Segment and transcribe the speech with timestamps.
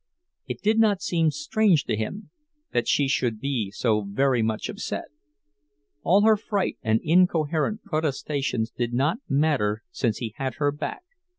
[0.47, 2.31] It did not seem strange to him
[2.71, 5.09] that she should be so very much upset;
[6.01, 11.03] all her fright and incoherent protestations did not matter since he had her back.